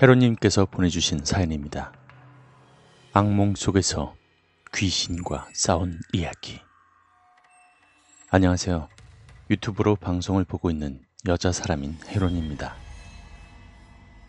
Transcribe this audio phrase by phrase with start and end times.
[0.00, 1.92] 헤로님께서 보내주신 사연입니다.
[3.12, 4.14] 악몽 속에서
[4.72, 6.60] 귀신과 싸운 이야기.
[8.30, 8.88] 안녕하세요.
[9.50, 12.76] 유튜브로 방송을 보고 있는 여자 사람인 헤론입니다.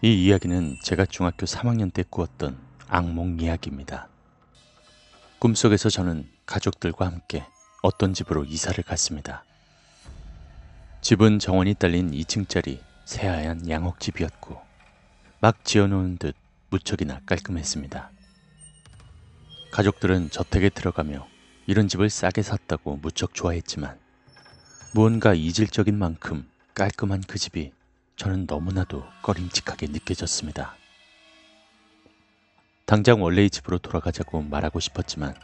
[0.02, 2.58] 이 이야기는 제가 중학교 3학년 때 꾸었던
[2.88, 4.08] 악몽 이야기입니다.
[5.38, 7.46] 꿈속에서 저는 가족들과 함께
[7.84, 9.44] 어떤 집으로 이사를 갔습니다.
[11.02, 14.69] 집은 정원이 딸린 2층짜리 새하얀 양옥집이었고
[15.42, 16.36] 막 지어놓은 듯
[16.70, 18.12] 무척이나 깔끔했습니다.
[19.72, 21.28] 가족들은 저택에 들어가며
[21.66, 23.98] 이런 집을 싸게 샀다고 무척 좋아했지만
[24.94, 27.72] 무언가 이질적인 만큼 깔끔한 그 집이
[28.18, 30.76] 저는 너무나도 꺼림칙하게 느껴졌습니다.
[32.86, 35.36] 당장 원래의 집으로 돌아가자고 말하고 싶었지만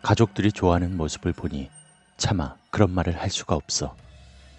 [0.00, 1.68] 가족들이 좋아하는 모습을 보니
[2.16, 3.96] 차마 그런 말을 할 수가 없어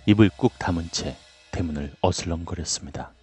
[0.06, 1.18] 입을 꾹 다문 채
[1.52, 3.17] 대문을 어슬렁거렸습니다.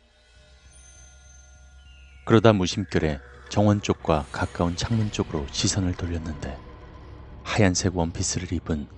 [2.24, 6.58] 그러다 무심결에 정원 쪽과 가까운 창문 쪽으로 시선을 돌렸는데
[7.42, 8.88] 하얀색 원피스를 입은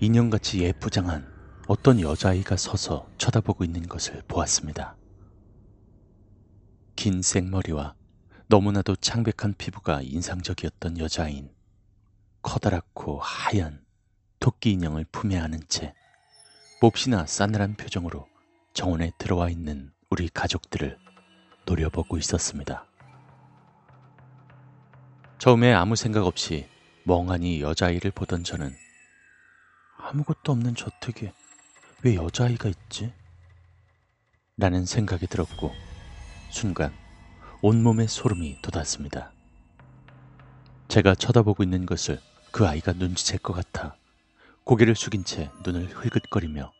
[0.00, 1.28] 인형같이 예쁘장한
[1.66, 4.96] 어떤 여자아이가 서서 쳐다보고 있는 것을 보았습니다.
[6.94, 7.94] 긴 생머리와
[8.46, 11.50] 너무나도 창백한 피부가 인상적이었던 여자아인
[12.42, 13.84] 커다랗고 하얀
[14.38, 15.94] 토끼 인형을 품에 안은 채
[16.80, 18.28] 몹시나 싸늘한 표정으로
[18.72, 20.96] 정원에 들어와 있는 우리 가족들을
[21.68, 22.86] 노려보고 있었습니다.
[25.38, 26.66] 처음에 아무 생각 없이
[27.04, 28.74] 멍하니 여자아이를 보던 저는
[29.98, 31.32] 아무것도 없는 저택에
[32.02, 33.12] 왜 여자아이가 있지?
[34.56, 35.72] 라는 생각이 들었고
[36.50, 36.92] 순간
[37.60, 39.32] 온몸에 소름이 돋았습니다.
[40.88, 42.18] 제가 쳐다보고 있는 것을
[42.50, 43.94] 그 아이가 눈치챌 것 같아
[44.64, 46.72] 고개를 숙인 채 눈을 흘긋거리며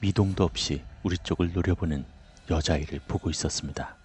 [0.00, 2.04] 미동도 없이 우리 쪽을 노려보는
[2.50, 3.96] 여자아이를 보고 있었습니다.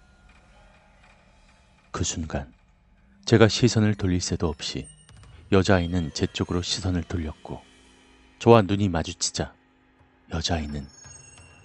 [1.92, 2.50] 그 순간
[3.26, 4.88] 제가 시선을 돌릴 새도 없이
[5.52, 7.60] 여자아이는 제 쪽으로 시선을 돌렸고
[8.38, 9.54] 저와 눈이 마주치자
[10.32, 10.88] 여자아이는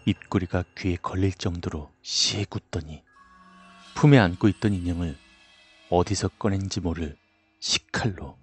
[0.06, 3.04] 입꼬리가 귀에 걸릴 정도로 시에 굳더니
[3.96, 5.18] 품에 안고 있던 인형을
[5.90, 7.16] 어디서 꺼낸지 모를
[7.62, 8.38] 식칼로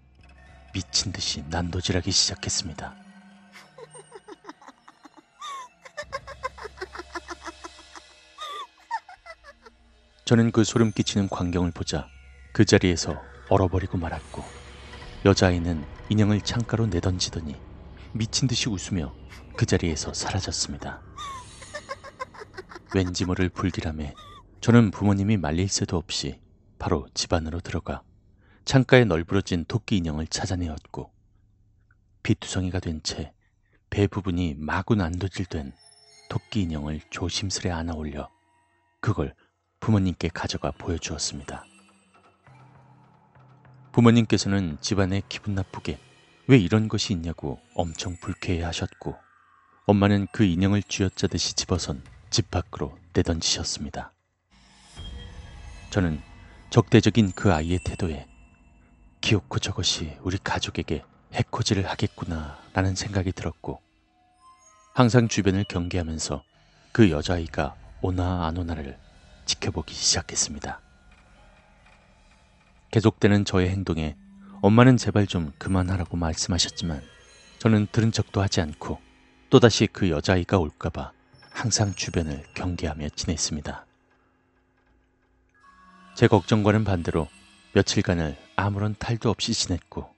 [0.72, 3.03] 미친 듯이 난도질하기 시작했습니다.
[10.24, 12.10] 저는 그 소름 끼치는 광경을 보자
[12.52, 14.54] 그 자리에서 얼어버리고 말았고
[15.24, 17.62] 여자아이는 인형을 창가로 내던지더니
[18.12, 19.16] 미친 듯이 웃으며
[19.56, 21.04] 그 자리에서 사라졌습니다.
[22.94, 24.16] 왠지 모를 불길함에
[24.60, 26.40] 저는 부모님이 말릴 새도 없이
[26.78, 28.02] 바로 집 안으로 들어가
[28.64, 31.12] 창가에 널브러진 토끼 인형을 찾아내었고
[32.22, 33.32] 피투성이가 된 채
[33.90, 35.72] 배 부분이 마구 난도질된
[36.28, 38.30] 토끼 인형을 조심스레 안아 올려
[39.00, 39.34] 그걸
[39.84, 41.66] 부모님께 가져가 보여주었습니다.
[43.92, 45.98] 부모님께서는 집안에 기분 나쁘게
[46.46, 49.14] 왜 이런 것이 있냐고 엄청 불쾌해 하셨고
[49.84, 54.14] 엄마는 그 인형을 쥐어짜듯이 집어선 집 밖으로 내던지셨습니다.
[55.90, 56.18] 저는
[56.70, 58.26] 적대적인 그 아이의 태도에
[59.20, 63.82] 기어코 저것이 우리 가족에게 해코지를 하겠구나 라는 생각이 들었고
[64.94, 66.42] 항상 주변을 경계하면서
[66.92, 69.03] 그 여자아이가 오나 안 오나를
[69.44, 70.80] 지켜보기 시작했습니다.
[72.90, 74.16] 계속되는 저의 행동에
[74.62, 77.02] 엄마는 제발 좀 그만하라고 말씀하셨지만
[77.58, 79.00] 저는 들은 척도 하지 않고
[79.50, 81.12] 또다시 그 여자아이가 올까봐
[81.50, 83.86] 항상 주변을 경계하며 지냈습니다.
[86.14, 87.28] 제 걱정과는 반대로
[87.74, 90.14] 며칠간을 아무런 탈도 없이 지냈고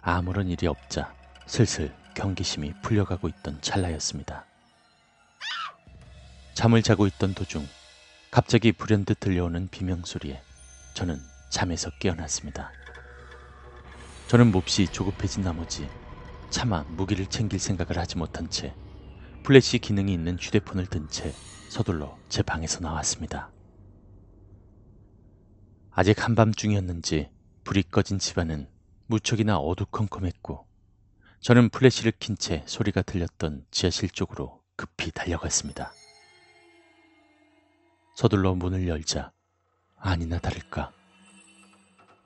[0.00, 1.14] 아무런 일이 없자
[1.46, 4.44] 슬슬 경계심이 풀려가고 있던 찰나였습니다.
[6.54, 7.66] 잠을 자고 있던 도중
[8.30, 10.42] 갑자기 불현듯 들려오는 비명소리에
[10.94, 11.18] 저는
[11.50, 12.70] 잠에서 깨어났습니다.
[14.28, 15.88] 저는 몹시 조급해진 나머지
[16.50, 18.74] 차마 무기를 챙길 생각을 하지 못한 채
[19.42, 21.32] 플래시 기능이 있는 휴대폰을 든 채
[21.68, 23.50] 서둘러 제 방에서 나왔습니다.
[25.90, 27.30] 아직 한밤중이었는지
[27.64, 28.68] 불이 꺼진 집안은
[29.06, 30.66] 무척이나 어두컴컴했고
[31.40, 35.92] 저는 플래시를 킨 채 소리가 들렸던 지하실 쪽으로 급히 달려갔습니다.
[38.18, 39.30] 서둘러 문을 열자
[39.96, 40.90] 아니나 다를까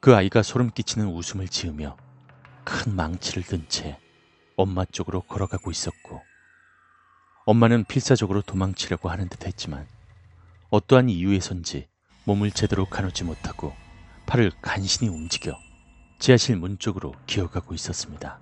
[0.01, 1.99] 그 아이가 소름 끼치는 웃음을 지으며
[2.65, 3.99] 큰 망치를 든 채
[4.57, 6.23] 엄마 쪽으로 걸어가고 있었고
[7.45, 9.87] 엄마는 필사적으로 도망치려고 하는 듯 했지만
[10.71, 11.89] 어떠한 이유에선지
[12.25, 13.75] 몸을 제대로 가누지 못하고
[14.25, 15.59] 팔을 간신히 움직여
[16.19, 18.41] 지하실 문 쪽으로 기어가고 있었습니다.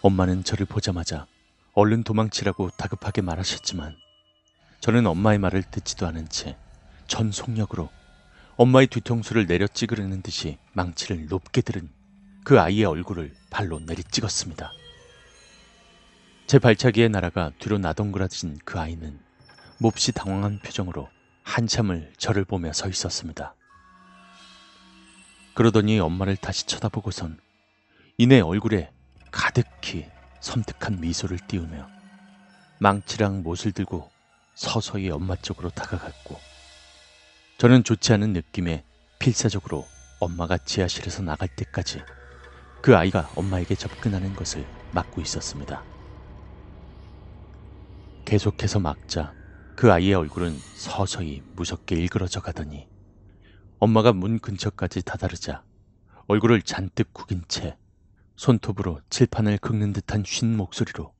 [0.00, 1.26] 엄마는 저를 보자마자
[1.74, 3.94] 얼른 도망치라고 다급하게 말하셨지만
[4.80, 6.56] 저는 엄마의 말을 듣지도 않은 채
[7.10, 7.90] 전 속력으로
[8.56, 11.90] 엄마의 뒤통수를 내려 찍으려는 듯이 망치를 높게 들은
[12.44, 14.70] 그 아이의 얼굴을 발로 내리 찍었습니다.
[16.46, 19.18] 제 발차기에 날아가 뒤로 나동그라진 그 아이는
[19.78, 21.08] 몹시 당황한 표정으로
[21.42, 23.56] 한참을 저를 보며 서 있었습니다.
[25.54, 27.40] 그러더니 엄마를 다시 쳐다보고선
[28.18, 28.92] 이내 얼굴에
[29.32, 30.06] 가득히
[30.38, 31.88] 섬뜩한 미소를 띄우며
[32.78, 34.09] 망치랑 못을 들고
[34.60, 36.38] 서서히 엄마 쪽으로 다가갔고
[37.56, 38.84] 저는 좋지 않은 느낌에
[39.18, 39.86] 필사적으로
[40.20, 42.02] 엄마가 지하실에서 나갈 때까지
[42.82, 45.82] 그 아이가 엄마에게 접근하는 것을 막고 있었습니다.
[48.26, 49.32] 계속해서 막자
[49.76, 52.86] 그 아이의 얼굴은 서서히 무섭게 일그러져 가더니
[53.78, 55.64] 엄마가 문 근처까지 다다르자
[56.26, 57.78] 얼굴을 잔뜩 구긴 채
[58.36, 61.14] 손톱으로 칠판을 긁는 듯한 쉰 목소리로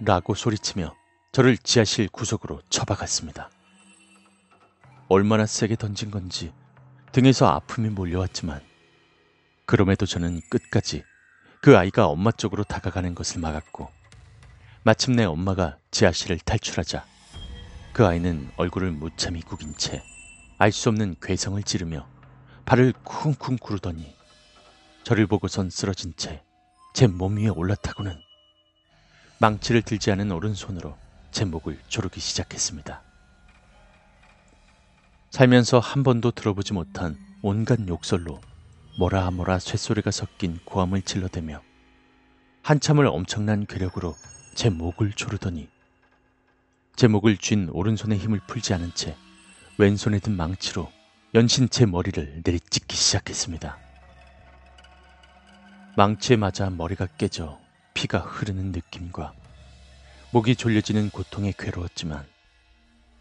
[0.00, 0.94] 라고 소리치며
[1.32, 3.50] 저를 지하실 구석으로 처박았습니다.
[5.08, 6.52] 얼마나 세게 던진 건지
[7.12, 8.60] 등에서 아픔이 몰려왔지만
[9.66, 11.04] 그럼에도 저는 끝까지
[11.60, 13.90] 그 아이가 엄마 쪽으로 다가가는 것을 막았고
[14.82, 17.04] 마침내 엄마가 지하실을 탈출하자
[17.92, 20.02] 그 아이는 얼굴을 무참히 구긴 채
[20.58, 22.06] 알 수 없는 괴성을 지르며
[22.66, 24.14] 발을 쿵쿵 구르더니
[25.04, 26.42] 저를 보고선 쓰러진 채
[26.94, 28.14] 제 몸 위에 올라타고는
[29.40, 30.98] 망치를 들지 않은 오른손으로
[31.30, 33.02] 제 목을 조르기 시작했습니다.
[35.30, 38.38] 살면서 한 번도 들어보지 못한 온갖 욕설로
[38.98, 41.62] 뭐라 쇳소리가 섞인 고함을 질러대며
[42.62, 44.14] 한참을 엄청난 괴력으로
[44.54, 45.70] 제 목을 조르더니
[46.96, 49.16] 제 목을 쥔 오른손의 힘을 풀지 않은 채
[49.78, 50.92] 왼손에 든 망치로
[51.34, 53.78] 연신 제 머리를 내리찍기 시작했습니다.
[55.96, 57.58] 망치에 맞아 머리가 깨져
[58.00, 59.34] 피가 흐르는 느낌과
[60.30, 62.24] 목이 졸려지는 고통에 괴로웠지만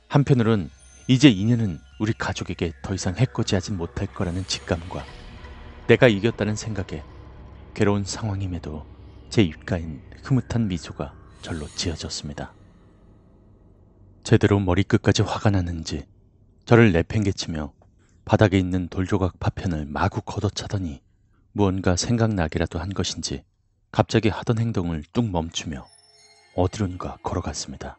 [0.07, 0.69] 한편으론
[1.09, 5.03] 이제 인연은 우리 가족에게 더 이상 해코지하진 못할 거라는 직감과
[5.87, 7.03] 내가 이겼다는 생각에
[7.73, 8.85] 괴로운 상황임에도
[9.29, 12.53] 제 입가엔 흐뭇한 미소가 절로 지어졌습니다.
[14.23, 16.05] 제대로 머리끝까지 화가 났는지
[16.63, 17.73] 저를 내팽개치며
[18.23, 21.01] 바닥에 있는 돌조각 파편을 마구 걷어차더니
[21.51, 23.43] 무언가 생각나기라도 한 것인지
[23.91, 25.88] 갑자기 하던 행동을 뚝 멈추며
[26.56, 27.97] 어디론가 걸어갔습니다.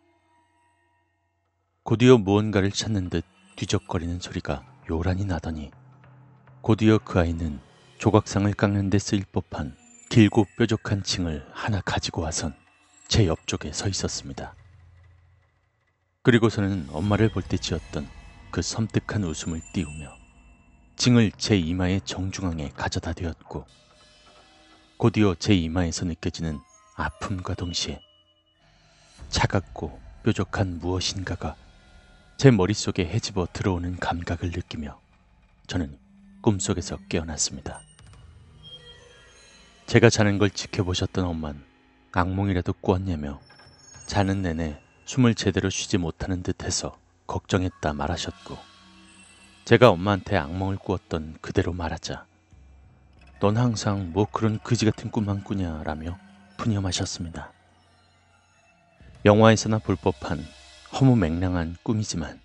[1.83, 3.25] 곧이어 무언가를 찾는 듯
[3.57, 5.71] 뒤적거리는 소리가 요란히 나더니
[6.63, 7.61] 곧이어 그 아이는
[7.99, 9.77] 조각상을 깎는 데 쓰일 법한
[10.11, 12.55] 길고 뾰족한 징을 하나 가지고 와선
[13.09, 14.55] 제 옆쪽에 서 있었습니다.
[16.23, 18.07] 그리고서는 엄마를 볼 때 지었던
[18.51, 20.13] 그 섬뜩한 웃음을 띄우며
[20.97, 23.65] 징을 제 이마의 정중앙에 가져다 대었고
[25.01, 26.61] 곧이어 제 이마에서 느껴지는
[26.95, 28.03] 아픔과 동시에
[29.31, 31.57] 차갑고 뾰족한 무엇인가가
[32.37, 35.01] 제 머릿속에 헤집어 들어오는 감각을 느끼며
[35.69, 35.99] 저는
[36.43, 37.81] 꿈속에서 깨어났습니다.
[39.87, 41.65] 제가 자는 걸 지켜보셨던 엄만
[42.13, 43.41] 악몽이라도 꾸었냐며
[44.05, 48.59] 자는 내내 숨을 제대로 쉬지 못하는 듯해서 걱정했다 말하셨고
[49.65, 52.27] 제가 엄마한테 악몽을 꾸었던 그대로 말하자
[53.41, 56.19] 넌 항상 뭐 그런 그지 같은 꿈만 꾸냐 라며
[56.59, 57.51] 푸념하셨습니다.
[59.25, 60.45] 영화에서나 볼 법한
[60.93, 62.39] 허무맹랑한 꿈이지만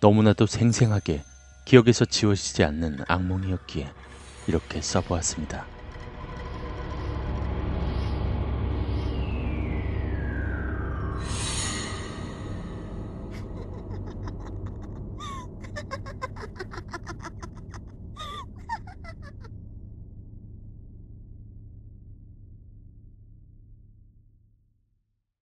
[0.00, 1.24] 너무나도 생생하게
[1.64, 3.90] 기억에서 지워지지 않는 악몽이었기에
[4.46, 5.77] 이렇게 써보았습니다.